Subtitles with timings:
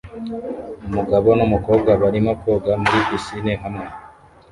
[0.87, 3.87] Umugabo numukobwa barimo koga muri pisine hamwe